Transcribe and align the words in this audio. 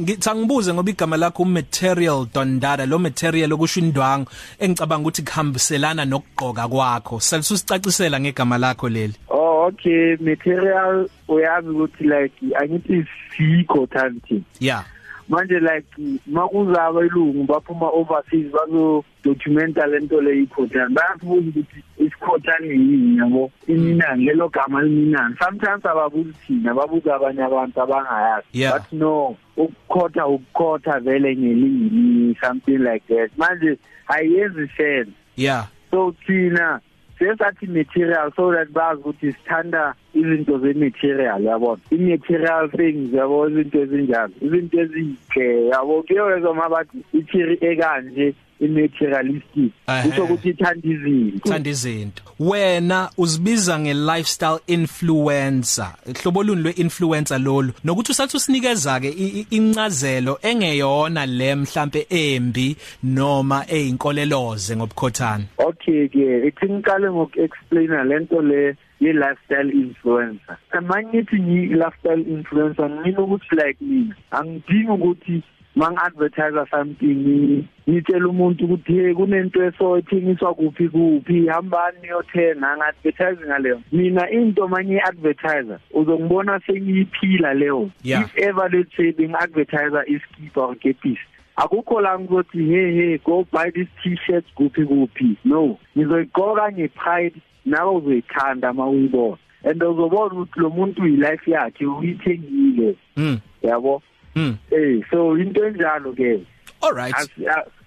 ngithi 0.00 0.30
angibuze 0.30 0.74
ngoba 0.74 0.90
igama 0.90 1.16
lakho 1.16 1.44
material 1.44 2.26
dondada 2.34 2.86
lo 2.86 2.98
material 2.98 3.52
okusho 3.52 3.80
indwangu 3.80 4.30
engicabanga 4.58 5.02
ukuthi 5.02 5.22
kuhambiselana 5.22 6.04
nokugqoka 6.04 6.68
kwakho. 6.68 7.20
Selisusicacisela 7.20 8.20
ngegama 8.20 8.58
lakho 8.58 8.88
leli. 8.88 9.14
Oh 9.28 9.66
okay 9.66 10.16
material 10.20 11.08
uyazi 11.28 11.68
ukuthi 11.68 12.04
like 12.04 12.36
angithi 12.60 13.06
sikho 13.36 13.86
tanti 13.86 14.42
yeah 14.60 14.84
manje 15.28 15.60
like 15.60 15.86
makuzaba 16.26 17.06
ilungu 17.06 17.44
baphuma 17.44 17.88
overseas 17.88 18.52
bazo 18.52 19.04
documenta 19.24 19.86
lento 19.86 20.20
le 20.20 20.42
ikhotani 20.42 20.94
bayafuza 20.94 21.48
ukuthi 21.48 21.82
isikhotani 21.98 22.68
yini 22.68 23.18
yabo? 23.18 23.50
Iminani 23.66 24.24
lelo 24.24 24.48
gama 24.48 24.82
liminani 24.82 25.36
sometimes 25.38 25.86
ababuzi 25.86 26.32
thina 26.46 26.74
babuza 26.74 27.14
abanye 27.14 27.42
abantu 27.42 27.82
abangayazi. 27.82 28.46
But 28.72 28.92
no 28.92 29.36
ukukhotha 29.56 30.26
ukukhotha 30.26 31.00
vele 31.00 31.36
ngelimi 31.36 32.36
something 32.40 32.78
like 32.78 33.06
that. 33.08 33.30
Manje 33.36 33.78
ayenzi 34.08 34.68
sense. 34.76 35.12
Yeah. 35.36 35.66
So 35.90 36.14
thina 36.26 36.80
sesathi 37.18 37.66
material 37.66 38.32
so 38.36 38.52
that 38.52 38.68
bazi 38.72 39.00
ukuthi 39.00 39.32
sithanda 39.32 39.94
izinto 40.14 40.58
ze-material 40.58 41.42
yabona 41.42 41.80
i-material 41.90 42.70
things 42.70 43.12
yabo 43.12 43.48
izinto 43.48 43.78
ezinjalo. 43.78 44.32
Izinto 44.40 44.80
ezinhle 44.80 45.66
yabo? 45.68 46.02
Kuyowezwa 46.02 46.50
uma 46.50 46.68
bathi 46.68 46.98
ithiri 47.12 47.58
ekanje 47.60 48.34
i-materialistic 48.60 49.72
Ehhe. 49.88 50.08
kusho 50.08 50.24
ukuthi 50.24 50.48
ithanda 50.48 50.88
izinto. 50.88 51.48
Thanda 51.50 51.70
izinto. 51.70 52.22
Wena 52.40 53.10
uzibiza 53.18 53.78
nge-lifestyle 53.78 54.58
influencer 54.66 55.92
hlobo 56.22 56.42
luni 56.42 56.62
lwe-influencer 56.62 57.38
lolu. 57.38 57.72
Nokuthi 57.84 58.12
usathi 58.12 58.36
usinikeza 58.36 59.00
ke 59.00 59.08
i- 59.08 59.40
i- 59.40 59.46
incazelo 59.50 60.38
engeyona 60.42 61.26
le 61.26 61.54
mhlambe 61.54 62.06
embi 62.10 62.76
noma 63.02 63.64
eyinkoleloze 63.68 64.76
ngobukhothana. 64.76 65.44
Okay 65.58 66.08
ke 66.08 66.46
ithi 66.48 66.66
ngiqale 66.72 67.10
ngoku-explaina 67.10 68.04
lento 68.04 68.42
le 68.42 68.76
ye-lifestyle 69.00 69.70
influencer. 69.72 70.56
Mangithi 70.82 71.36
ngi-lifestyle 71.36 72.22
influencer 72.28 72.90
ngimina 72.90 73.20
ukuthi 73.22 73.54
like 73.56 73.76
mina 73.80 74.14
angidingi 74.30 74.90
ukuthi 74.90 75.42
mangi-advertise 75.78 76.70
something 76.70 77.64
ngitshela 77.88 78.28
umuntu 78.28 78.64
ukuthi 78.64 78.92
hey 78.92 79.14
kunento 79.14 79.64
eso 79.64 79.98
ethengiswa 79.98 80.54
kuphi 80.54 80.88
kuphi? 80.88 81.46
Hambani 81.46 81.98
niyothenga 82.02 82.76
ngi-advertise 82.76 83.46
ngaleyo. 83.46 83.80
Mina 83.92 84.30
into 84.30 84.68
manje 84.68 84.94
i-advertiser 84.94 85.78
uzongibona 85.90 86.60
sengiyiphila 86.66 87.54
leyo. 87.54 87.90
Yeah. 88.02 88.22
if 88.22 88.38
ever 88.38 88.68
let's 88.72 88.96
say 88.96 89.12
bengi-advertiser 89.12 90.04
iskipa 90.06 90.60
or 90.60 90.76
kepisi 90.76 91.26
akukho 91.56 92.00
la 92.00 92.18
ngizothi 92.18 92.58
hey 92.58 92.92
hey 92.94 93.18
go 93.18 93.46
buy 93.52 93.70
this 93.70 93.88
t-shirt 94.02 94.44
kuphi 94.54 94.84
kuphi? 94.84 95.36
No. 95.44 95.78
Ngizoyigqoka 95.96 96.72
ngepride 96.72 97.40
nawe 97.64 97.96
uzoyithanda 97.96 98.70
uma 98.70 98.88
uyibona. 98.88 99.38
And 99.64 99.82
uzobona 99.82 100.34
ukuthi 100.34 100.60
lo 100.60 100.70
muntu 100.70 101.06
yi-life 101.06 101.50
yakhe 101.50 101.86
uyithengile. 101.86 102.96
Mm 103.16 103.38
yabo? 103.62 104.02
Mm 104.34 104.58
eh 104.72 105.00
so 105.10 105.34
into 105.34 105.60
enjalo 105.60 106.12
ke 106.16 106.44
all 106.82 106.92
right. 106.92 107.14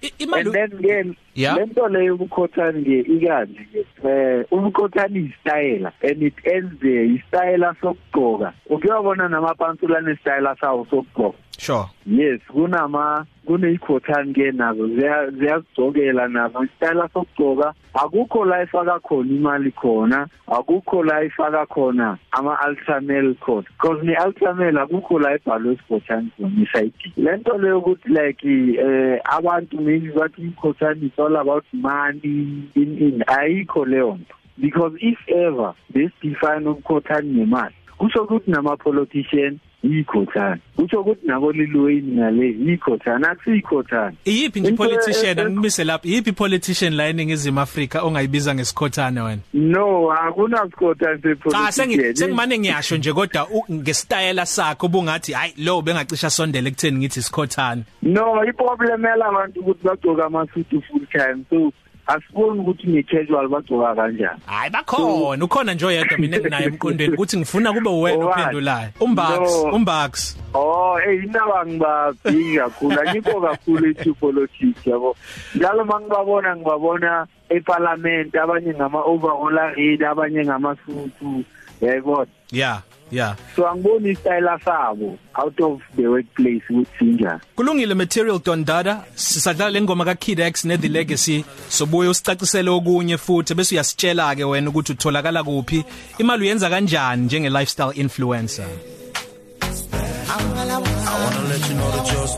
And 0.01 0.11
imali 0.19 0.51
then 0.51 0.69
ke 1.13 1.15
Yeah. 1.33 1.55
lento 1.55 1.87
leyo 1.87 2.15
ubukhothani 2.15 2.83
ke 2.83 2.99
ikanje 3.07 3.63
ke 3.71 3.85
eh 4.03 4.45
ubukhothani 4.51 5.31
istyle 5.31 5.87
and 6.03 6.23
it 6.23 6.33
ends 6.45 6.73
there 6.81 7.05
istyle 7.05 7.71
sokugqoka. 7.81 8.53
Ukuyabona 8.69 9.29
namapantsulane 9.29 10.11
istyle 10.13 10.55
sawo 10.59 10.85
sokugqoka. 10.89 11.37
Sure. 11.57 11.85
Yes 12.05 12.39
kunama 12.51 13.25
kuneyikhothani 13.47 14.33
ke 14.33 14.51
nazo 14.51 14.87
ziya- 14.87 15.31
ziyazigcokela 15.31 16.27
nazo. 16.27 16.63
Isitayela 16.63 17.09
sokugcoka 17.13 17.73
akukho 17.93 18.45
la 18.45 18.63
ifaka 18.63 18.99
khona 18.99 19.31
imali 19.31 19.71
khona 19.71 20.27
akukho 20.47 21.03
la 21.03 21.23
ifaka 21.23 21.65
khona 21.65 22.17
ama-ultramel 22.31 23.35
khona. 23.39 23.63
Because 23.77 24.03
ne-ultramel 24.03 24.77
akukho 24.83 25.19
la 25.19 25.35
ibhalwe 25.35 25.73
isikhothani 25.73 26.31
khona 26.37 26.63
isayidi 26.63 27.13
le 27.17 27.37
nto 27.37 27.57
leyo 27.57 27.79
ukuthi 27.79 28.09
like 28.09 28.43
eh 28.79 29.19
abantu 29.37 29.77
maybe 29.91 30.11
bathi 30.11 30.41
ikhothani 30.41 31.05
is 31.05 31.19
all 31.19 31.35
about 31.35 31.65
money 31.73 32.69
in 32.75 32.97
in 32.97 33.23
ayikho 33.27 33.85
leyo 33.85 34.17
nto. 34.21 34.35
Because 34.57 34.93
if 35.01 35.19
ever 35.27 35.73
besidefine 35.93 36.69
ukukhothani 36.69 37.33
ngemali 37.33 37.75
kusho 37.97 38.23
ukuthi 38.23 38.51
nama-politician 38.51 39.59
yikhothani 39.83 40.61
kusho 40.75 41.01
ukuthi 41.01 41.27
nabo 41.27 41.51
lilweni 41.51 42.11
ngale 42.11 42.45
yikhothani 42.65 43.25
akusiyikhothani 43.25 44.17
iyiphi 44.25 44.59
nje 44.59 44.69
Into 44.69 44.83
politician? 44.83 45.37
e- 45.39 45.41
angimise 45.41 45.83
lapha. 45.83 46.07
Iyiphi 46.07 46.31
politician 46.31 46.93
la 46.95 47.07
eningizimu 47.07 47.59
Afrika 47.59 48.01
ongayibiza 48.03 48.55
ngesikhothane 48.55 49.21
wena? 49.21 49.41
No 49.53 50.11
akunasikhothani 50.11 51.21
cha 51.51 51.71
sengi 51.71 51.95
sepolitician 51.95 52.15
sengimane 52.15 52.59
ngiyasho 52.59 52.97
nje 52.97 53.13
kodwa 53.13 53.47
u- 53.49 53.65
ngesitayela 53.73 54.45
sakho 54.45 54.87
bungathi 54.87 55.33
hayi 55.33 55.53
lo 55.57 55.81
bengacisha 55.81 56.29
sondele 56.29 56.67
ekutheni 56.69 56.97
ngithi 56.97 57.19
isikhothane 57.19 57.83
no 58.01 58.45
iproblem 58.45 59.03
yalabantu 59.05 59.59
ukuthi 59.59 59.83
bagcoka 59.83 60.25
amasuit 60.25 60.67
full 60.69 61.05
time. 61.11 61.43
So 61.49 61.71
asiboni 62.07 62.59
ukuthi 62.59 62.87
ne-casual 62.87 63.47
bagcoka 63.47 63.95
kanjani 63.95 64.39
hayi 64.45 64.69
bakhona 64.69 65.45
ukhona 65.45 65.73
nje 65.73 65.85
oyedwa 65.85 66.17
mina 66.17 66.37
enginayo 66.37 66.67
emqondweni 66.67 67.13
ukuthi 67.13 67.37
ngifuna 67.37 67.73
kube 67.73 67.89
wena 67.89 68.25
ophendulayo 68.25 68.89
umbax 68.99 69.39
umbax 69.73 70.37
Oh, 70.53 70.99
eh 70.99 71.23
indaba 71.23 71.65
ngibabhiki 71.65 72.57
kakhulu. 72.57 72.99
Angikho 72.99 73.41
kakhulu 73.41 73.87
into 73.87 74.13
politics 74.15 74.87
yabo. 74.87 75.15
Njalo 75.55 75.85
mangibabona 75.85 76.55
ngibabona 76.55 77.27
eParliament 77.49 78.35
abanye 78.35 78.73
ngama 78.73 78.99
overall 78.99 79.73
read 79.75 80.03
abanye 80.03 80.43
ngamasutu. 80.43 81.43
Yayibona. 81.81 82.27
yeah 82.51 82.81
yeah. 83.11 83.35
So 83.55 83.67
angiboni 83.67 84.09
istyle 84.09 84.59
sabo 84.65 85.17
out 85.35 85.59
of 85.61 85.81
the 85.95 86.07
workplace 86.07 86.63
ukuthi 86.69 86.97
sinjani. 86.99 87.39
kulungile 87.55 87.93
material 87.93 88.39
dondada 88.39 89.03
sisadlala 89.15 89.71
lengoma 89.71 90.05
ka 90.05 90.15
Kid 90.15 90.39
X 90.39 90.65
ne 90.65 90.77
The 90.77 90.89
Legacy. 90.89 91.45
Sobuye 91.69 92.09
usicacisele 92.09 92.69
okunye 92.69 93.17
futhi 93.17 93.53
bese 93.55 93.75
uyasitshela 93.75 94.35
ke 94.35 94.43
wena 94.43 94.69
ukuthi 94.69 94.91
utholakala 94.91 95.43
kuphi. 95.43 95.83
Imali 96.17 96.43
uyenza 96.43 96.69
kanjani 96.69 97.25
njenge 97.25 97.49
lifestyle 97.49 97.93
influencer? 97.95 98.67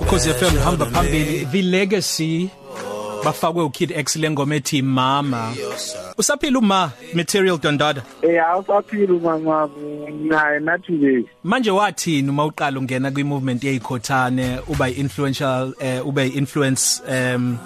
Cause 0.09 0.33
FM 0.33 0.57
hamba 0.63 0.85
phambili. 0.85 1.45
The 1.51 1.61
Legacy. 1.61 2.49
Bafakwe 3.25 3.63
uKid 3.63 3.91
X 3.91 4.15
lengoma 4.15 4.55
ethi 4.55 4.81
mama. 4.81 5.53
Usaphila 6.17 6.59
uma 6.59 6.91
material 7.13 7.57
dondada 7.57 8.03
Eh 8.21 8.39
awusaphila 8.45 9.19
mangabu 9.19 10.09
naye 10.23 10.59
nathi 10.59 10.91
nje. 10.91 11.25
manje 11.43 11.71
wathini 11.71 12.29
uma 12.29 12.45
uqala 12.45 12.79
ungena 12.79 13.11
kwi 13.11 13.23
movement 13.23 13.63
yeyikhothane 13.63 14.59
uba 14.67 14.89
influential 14.89 15.73
eh, 15.79 16.07
ube 16.07 16.27
influence 16.27 17.01
um 17.07 17.57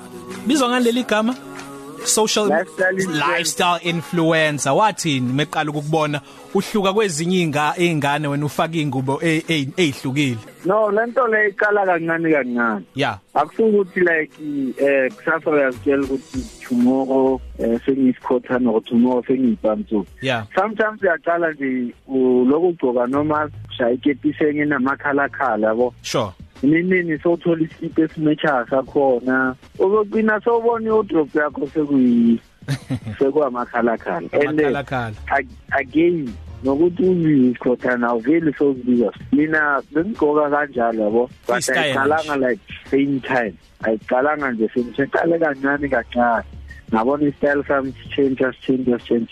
bizwa 0.48 0.70
ngaleli 0.70 1.04
gama? 1.04 1.36
Social 2.06 2.48
Lifestyle 3.06 3.80
influencer. 3.84 4.72
wathini 4.74 5.34
meqala 5.34 5.70
ukubona 5.72 6.22
uhluka 6.54 6.94
kwezinye 6.94 7.42
inga 7.42 7.74
izingane 7.78 8.28
wena 8.28 8.46
ufaka 8.46 8.78
ingubo 8.78 9.20
e- 9.24 9.44
e- 9.50 9.68
ezihlukile 9.78 10.38
No, 10.66 10.92
lento 10.92 11.28
le 11.28 11.50
iqala 11.50 11.86
kancane 11.86 12.32
kancane. 12.32 12.86
yeah 12.96 13.18
akusukuthi 13.34 14.00
like 14.00 14.32
eh 14.78 15.12
kusasa 15.16 15.52
uyazitshela 15.52 16.04
ukuthi 16.04 16.40
tomorrow 16.70 17.40
eh 17.60 17.80
sengiyisikhothana 17.86 18.72
or 18.72 18.82
tomorrow 18.84 19.24
sengiyibhamtsu 19.28 20.06
yeah 20.22 20.46
sometimes 20.56 21.02
uyaqala 21.02 21.52
nje 21.54 21.94
lokho 22.50 22.68
ugcoka 22.68 23.08
noma 23.08 23.50
shaya 23.78 23.92
ikepisi 23.92 24.44
engenamakhala 24.44 25.30
khala 25.30 25.68
yabo? 25.68 25.94
Sure. 26.02 26.32
Nini 26.64 27.18
sowuthola 27.20 27.62
isikipa 27.64 28.02
esimecha 28.02 28.66
sakhona. 28.70 29.56
Uzogcina 29.80 30.42
sowubona 30.44 30.86
iwardrobe 30.88 31.40
yakho 31.40 31.68
sekuyi 31.68 32.40
sekwamakhala 33.20 33.98
khala 33.98 34.18
and 34.18 34.60
Amakhala 34.60 34.84
khala. 34.86 35.14
ag- 35.28 35.58
again 35.80 36.34
nokuthi 36.64 37.04
uyisikhothana 37.04 38.08
awuveli 38.08 38.54
sowuzibiza. 38.54 39.12
Mina 39.32 39.82
bengigqoka 39.94 40.50
kanjalo 40.50 41.04
yabo. 41.04 41.30
But 41.48 41.64
Freestyle 41.64 41.94
ayiqalanga 41.96 42.42
like 42.42 42.60
same 42.92 43.22
time. 43.22 43.58
Ayiqalanga 43.84 44.52
nje 44.52 44.70
same 44.74 44.92
time 44.94 45.08
qale 45.08 45.40
kancane 45.40 45.90
kancane. 45.90 46.44
Ngabona 46.92 47.28
istyle 47.30 47.64
sami 47.68 47.92
sichange 47.92 48.52
sichange 48.54 49.00
sichange 49.00 49.28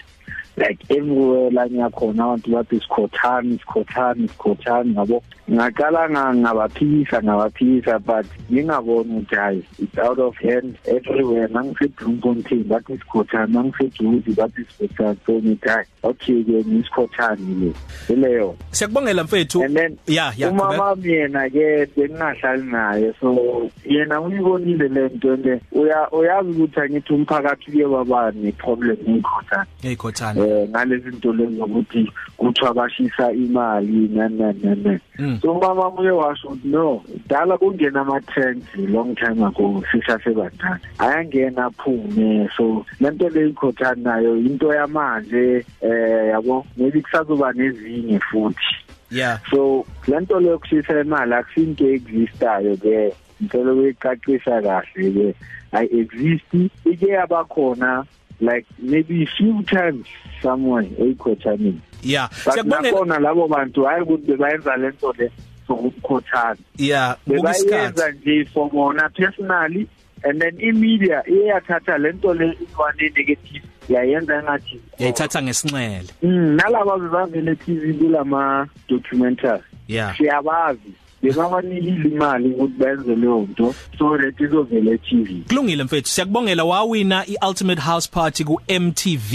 like 0.58 0.80
everywhere 0.90 1.50
la 1.52 1.68
ngiyakhona 1.68 2.24
abantu 2.24 2.52
bathi 2.52 2.80
sikhothani 2.80 3.60
sikhothani 3.60 4.28
sikhothani 4.28 4.96
yabo? 4.96 5.24
Ngaqala 5.52 6.10
ngabaphikisa 6.36 7.24
ngabaphikisa 7.24 8.00
but 8.00 8.26
ngingaboni 8.52 9.18
ukuthi 9.18 9.36
hayi 9.36 9.64
it's 9.80 9.98
out 9.98 10.20
of 10.20 10.36
hand 10.38 10.78
everywhere. 10.86 11.48
Nangisedrumfontein 11.48 12.64
bathi 12.64 12.94
isikhothana 12.94 13.48
nangiseduzi 13.48 14.32
bathi 14.36 14.62
isikhothana 14.62 15.16
so 15.26 15.34
ngithi 15.34 15.70
hayi 15.70 15.86
okay 16.04 16.44
ke 16.44 16.64
ngisikhothani 16.68 17.56
le. 17.56 17.74
Ileyo 18.10 18.56
siyakubongela 18.72 19.24
mfethu. 19.24 19.64
And 19.64 19.78
then 19.78 19.98
ya 20.08 20.34
ya 20.38 20.50
umama 20.50 20.96
yena 21.04 21.50
ke 21.50 21.86
bengingahlali 21.96 22.64
naye 22.72 23.14
so 23.20 23.70
yena 23.86 24.22
uyibonile 24.22 24.88
le 24.88 25.10
nto 25.10 25.36
le. 25.36 25.62
Uya 25.72 26.12
uyazi 26.12 26.50
ukuthi 26.50 26.80
angithi 26.80 27.14
umphakathi 27.14 27.72
uye 27.72 27.86
waba 27.86 28.32
ne 28.32 28.52
problem 28.52 28.98
ngikhothana 29.10 29.66
ngikhothana 29.86 30.42
eh 30.42 30.45
ngalezi 30.70 31.10
zinto 31.10 31.34
lezi 31.34 31.56
zokuthi 31.56 32.12
kuthiwa 32.38 32.74
bashisa 32.74 33.32
imali 33.32 34.08
nani 34.08 34.38
nani 34.38 34.60
nani 34.64 35.40
so 35.42 35.54
mama 35.54 35.90
uye 35.90 36.12
washo 36.12 36.48
ukuthi 36.48 36.68
no 36.68 37.04
dala 37.28 37.58
kungena 37.58 38.02
ama 38.02 38.22
trends 38.22 38.66
long 38.76 39.16
time 39.16 39.44
ago 39.46 39.84
sisasebadala 39.92 40.80
ayangena 41.00 41.66
aphume. 41.66 42.50
So 42.58 42.86
le 43.00 43.50
ikhothana 43.50 44.16
nayo 44.16 44.38
into 44.38 44.74
yamanje 44.74 45.66
eh 45.82 46.30
yabo 46.32 46.66
maybe 46.78 47.02
kusazoba 47.02 47.54
nezinye 47.54 48.20
futhi. 48.20 48.76
Yeah. 49.12 49.40
So 49.52 49.86
le 50.08 50.48
yokushisa 50.48 51.02
imali 51.02 51.34
akusinto 51.34 51.88
existayo 51.88 52.78
ke. 52.78 53.14
Ngicela 53.42 53.74
ukuyicacisa 53.74 54.62
kahle 54.62 55.12
ke. 55.12 55.36
I 55.74 55.86
exist 55.92 56.54
ike 56.86 57.08
yabakhona 57.08 58.06
like 58.40 58.66
maybe 58.80 59.26
few 59.26 59.64
times 59.64 60.08
somewhere 60.42 60.88
ekhothaneni 61.00 61.80
yeah. 62.04 62.30
But 62.46 62.54
siyakubongela 62.54 62.82
nakhona 62.82 63.20
labo 63.20 63.48
bantu 63.48 63.84
hayi 63.84 64.02
ukuthi 64.02 64.28
bebayenza 64.28 64.78
lento 64.78 65.14
le 65.18 65.32
sokukhothana 65.68 66.58
yeah 66.78 67.16
bukisikhathi 67.28 67.66
bebayenza 67.66 68.12
nje 68.12 68.46
for 68.46 68.70
bona 68.70 69.10
personally 69.10 69.88
and 70.24 70.42
then 70.42 70.60
imedia 70.60 71.24
iyathatha 71.28 71.98
lento 71.98 72.34
le 72.34 72.58
one 72.78 73.12
negative 73.16 73.64
yayenza 73.90 74.44
ngathi 74.44 74.80
yayithatha 75.00 75.42
ngesinxele. 75.42 76.10
Mm, 76.24 76.56
nalaba 76.56 76.98
bevele 76.98 77.56
TV 77.56 77.94
kulama 77.94 78.68
documentary 78.88 79.64
yeah. 79.88 80.18
Siyabazi. 80.18 80.94
Bebabanikile 81.26 82.10
imali 82.10 82.50
ukuthi 82.50 82.74
benze 82.78 83.16
leyo 83.16 83.48
nto. 83.52 83.76
So 83.98 84.18
that 84.18 84.40
izovela 84.40 84.98
TV 84.98 85.44
kulungile 85.48 85.84
mfethu 85.84 86.10
siyakubongela 86.10 86.64
wawina 86.64 87.26
iultimate 87.28 87.82
house 87.82 88.10
party 88.12 88.44
ku 88.44 88.62
MTV 88.80 89.34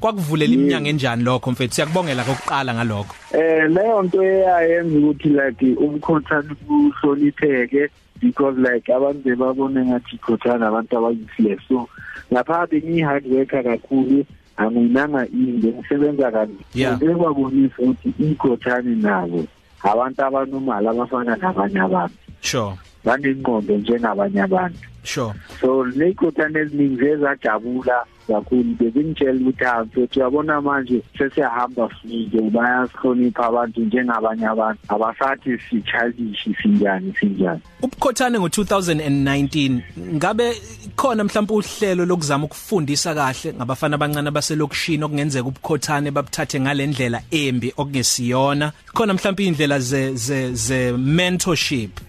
kwakuvulela 0.00 0.54
iminyaka 0.54 0.88
enjani 0.88 1.24
lokho 1.24 1.50
mfethu? 1.50 1.74
Siyakubongela 1.74 2.24
kokuqala 2.24 2.74
ngalokho. 2.74 3.14
Eh 3.32 3.70
leyo 3.70 4.02
nto 4.02 4.22
eyayenza 4.22 4.98
ukuthi 4.98 5.28
like 5.28 5.66
umkhothana 5.74 6.54
kuhlonipheke 6.66 7.88
because 8.20 8.56
like 8.58 8.92
abantu 8.92 9.22
bebabone 9.28 9.84
ngathi 9.84 10.16
ikhothana 10.16 10.68
abantu 10.68 10.98
abayuseless 10.98 11.60
so 11.68 11.88
lapha 12.30 12.66
bengi 12.66 13.00
hard 13.00 13.26
worker 13.26 13.62
kakhulu 13.64 14.24
anginanga 14.56 15.26
inde 15.26 15.72
ngisebenza 15.72 16.30
kanti 16.30 16.64
Yeah. 16.74 16.98
bekwabonisa 16.98 17.74
ukuthi 17.78 18.14
ikhothani 18.18 18.96
nabo. 18.96 19.46
Abantu 19.82 20.20
abanomali 20.24 20.88
abafana 20.88 21.36
nabanye 21.36 21.80
abantu. 21.80 22.16
Sure. 22.40 22.74
Banengqondo 23.04 23.76
njengabanye 23.76 24.42
abantu. 24.42 24.78
Sure. 25.02 25.34
So 25.60 25.84
ney'khothana 25.84 26.58
eziningi 26.58 26.96
zezajabula 27.00 28.04
kakhulu 28.26 28.74
bebengitshela 28.78 29.40
ukuthi 29.40 29.64
ha 29.64 29.84
mfethu 29.84 30.20
uyabona 30.20 30.60
manje 30.60 31.02
sesiyahamba 31.18 31.90
sike 32.02 32.40
bayasihlonipha 32.40 33.46
abantu 33.46 33.80
njengabanye 33.80 34.46
abantu. 34.46 34.80
Abasathi 34.88 35.58
si-childish 35.70 36.48
sinjani 36.62 37.14
sinjani? 37.20 37.60
Ubukhothane 37.82 38.38
ngo2019 38.38 39.80
ngabe 40.14 40.56
khona 40.96 41.24
mhlawumbe 41.24 41.54
uhlelo 41.54 42.04
lokuzama 42.04 42.44
ukufundisa 42.44 43.14
kahle 43.14 43.54
ngabafana 43.54 43.94
abancane 43.94 44.28
abaselokishini 44.28 45.04
okungenzeka 45.04 45.48
ubukhothane 45.48 46.10
babuthathe 46.10 46.60
ngalendlela 46.60 47.22
embi 47.30 47.72
okungesiyona? 47.76 48.72
Khona 48.94 49.14
mhlawumbe 49.14 49.44
indlela 49.46 49.78
ze 49.78 50.14
ze 50.14 50.54
ze 50.54 50.92
mentorship 50.92 52.00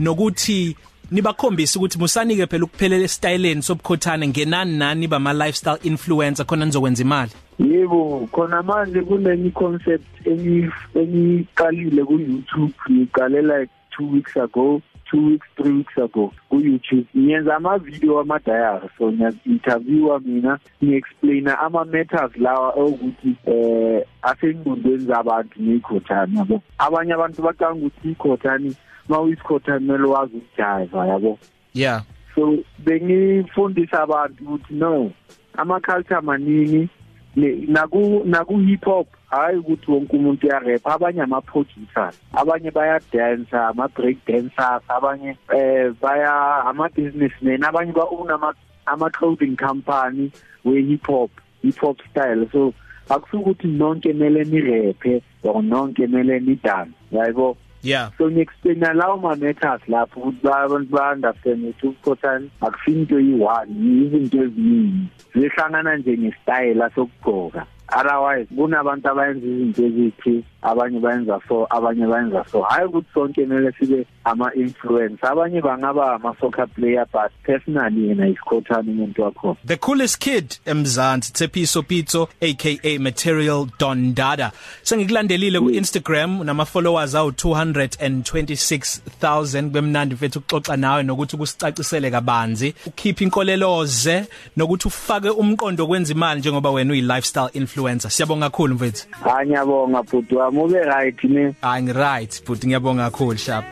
nokuthi 0.00 0.76
nibakhombisa 1.14 1.78
ukuthi 1.78 1.98
musanike 1.98 2.46
phela 2.46 2.64
ukuphelela 2.64 3.04
estyleni 3.04 3.62
sobukhothane 3.62 4.28
ngenani 4.28 4.78
nani 4.78 5.06
bama 5.06 5.32
lifestyle 5.32 5.78
influencer 5.82 6.46
khona 6.46 6.64
nizokwenza 6.64 7.02
imali? 7.02 7.30
Yebo 7.58 8.28
khona 8.32 8.62
manje 8.62 9.00
kunenye 9.00 9.50
concept 9.50 10.26
engiqalile 10.26 12.04
ku-youtube. 12.04 12.74
Ngiqale 12.90 13.42
like 13.42 13.70
two 13.96 14.06
weeks 14.06 14.36
ago 14.36 14.82
two 15.10 15.30
weeks 15.30 15.46
three 15.56 15.72
weeks 15.72 15.96
ago 15.98 16.32
ku-youtube. 16.50 17.06
Ngiyenza 17.16 17.56
amavidiyo 17.56 18.18
amadayari 18.18 18.88
so 18.98 19.12
ngiya-interviewa 19.12 20.20
mina 20.20 20.58
ngi-explaina 20.82 21.58
ama-matters 21.58 22.36
lawa 22.36 22.70
okuthi 22.70 23.36
eh 23.46 24.02
asengqondweni 24.22 25.04
zabantu 25.04 25.62
ngeyikhothani 25.62 26.38
yabo. 26.38 26.62
Abanye 26.78 27.12
abantu 27.12 27.42
bacanga 27.42 27.86
ukuthi 27.86 28.10
ikhothani 28.10 28.74
ma 29.08 29.20
uyisikhothani 29.20 29.86
kumele 29.86 30.04
wazi 30.08 30.36
ukujayiva 30.36 31.06
yabo? 31.06 31.38
Yeah 31.74 32.02
so 32.34 32.58
bengifundisa 32.78 34.02
abantu 34.02 34.44
ukuthi 34.44 34.74
no 34.74 35.10
ama-culture 35.56 36.20
maningi 36.20 36.88
ne- 37.36 37.64
naku 37.68 38.22
naku 38.24 38.58
hip 38.58 38.84
hop 38.84 39.06
hayi 39.30 39.58
ukuthi 39.58 39.90
wonke 39.90 40.16
umuntu 40.16 40.46
uyarap 40.46 40.86
abanye 40.86 41.22
ama-producers 41.22 42.20
abanye 42.32 42.70
bayadansa 42.70 43.68
ama-break 43.68 44.16
dancers 44.26 44.82
abanye 44.88 45.36
eh 45.54 45.92
baya 46.02 46.64
ama-businessmen 46.66 47.64
abanye 47.64 47.92
ba-own 47.92 48.30
ama- 48.30 48.54
ama-clothing 48.86 49.56
company 49.56 50.30
we-hip 50.64 51.06
hop 51.06 51.30
hip 51.62 51.78
hop 51.80 51.98
style. 52.10 52.46
So 52.52 52.74
akusukuthi 53.08 53.66
nonke 53.68 54.12
mele 54.12 54.44
nirephe 54.44 55.22
or 55.42 55.62
nonke 55.62 56.06
mele 56.06 56.40
nidance 56.40 56.94
yayibo 57.12 57.56
yeah. 57.84 58.10
So 58.18 58.30
ngi-explaina 58.30 58.92
lawo 58.96 59.16
ma-matters 59.16 59.82
lapho 59.88 60.20
ukuthi 60.20 60.48
abantu 60.48 60.90
ba-understand 60.90 61.64
ukuthi 61.64 61.86
ukukhothana 61.86 62.46
akusinto 62.60 63.20
yi-one 63.20 63.70
izinto 64.02 64.38
eziningi. 64.44 65.06
Zihlangana 65.34 65.96
nje 65.96 66.18
ngesitayela 66.18 66.90
sokugqoka 66.94 67.66
otherwise 67.92 68.48
kunabantu 68.56 69.08
abayenza 69.08 69.46
izinto 69.46 69.82
ezithi 69.86 70.44
abanye 70.62 70.98
bayenza 71.00 71.40
so 71.48 71.66
abanye 71.70 72.06
bayenza 72.06 72.44
so. 72.50 72.62
Hayi 72.62 72.86
ukuthi 72.86 73.08
sonke 73.14 73.42
kumele 73.44 73.72
sibe 73.72 74.06
ama-influence 74.24 75.26
abanye 75.26 75.60
bangaba 75.60 76.12
ama-soccer 76.14 76.66
player 76.68 77.06
but 77.12 77.32
personally 77.42 78.08
yena 78.08 78.28
isikhothana 78.28 78.90
umuntu 78.90 79.22
wakhona 79.22 79.56
The 79.66 79.76
coolest 79.76 80.18
kid 80.18 80.54
emzansi 80.66 81.32
Tsepiso 81.32 81.82
Pitso 81.82 82.28
aka 82.40 82.98
Material 82.98 83.66
Don 83.78 84.14
Dada. 84.14 84.52
Sengikulandelile 84.82 85.60
ku 85.60 85.70
Instagram 85.70 86.40
unama 86.40 86.64
followers 86.64 87.14
awu 87.14 87.30
226000 87.30 89.62
bemnandi 89.70 90.14
mfethu 90.14 90.38
ukuxoxa 90.38 90.76
nawe 90.76 91.02
nokuthi 91.02 91.36
kusicacisele 91.36 92.10
kabanzi 92.10 92.74
ukhipha 92.86 93.24
inkoleloze 93.24 94.24
nokuthi 94.56 94.88
ufake 94.88 95.28
umqondo 95.30 95.86
kwenza 95.86 96.12
imali 96.12 96.40
njengoba 96.40 96.70
wena 96.70 96.92
uyi 96.92 97.00
lifestyle 97.02 97.48
influencer. 97.52 98.10
Siyabonga 98.10 98.50
kakhulu 98.50 98.74
mfethu. 98.74 99.06
hayi 99.24 99.46
ngiyabonga 99.48 100.02
bhuti 100.02 100.34
wami 100.34 100.58
ube 100.58 100.82
right 100.82 101.24
ne 101.24 101.54
Hayi 101.60 101.82
ngi 101.82 101.92
right 101.92 102.42
but 102.46 102.64
ngiyabonga 102.64 103.10
kakhulu 103.10 103.38
sharp. 103.38 103.64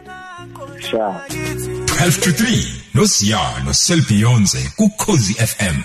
Sha 0.91 1.21
12 1.29 2.21
to 2.21 2.31
3 2.31 2.65
noSiyano 2.95 3.73
Selbionze 3.75 4.73
ku 4.77 4.89
Khosi 4.91 5.35
FM 5.35 5.83